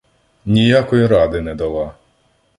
Ніякой 0.45 1.05
ради 1.07 1.41
не 1.41 1.55
дала. 1.55 1.93